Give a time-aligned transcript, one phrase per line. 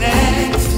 [0.00, 0.72] what's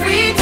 [0.00, 0.39] every every